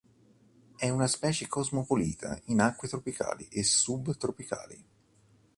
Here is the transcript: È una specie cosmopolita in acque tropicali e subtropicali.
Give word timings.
È 0.77 0.89
una 0.89 1.05
specie 1.05 1.45
cosmopolita 1.47 2.41
in 2.45 2.59
acque 2.59 2.87
tropicali 2.87 3.47
e 3.49 3.63
subtropicali. 3.63 4.83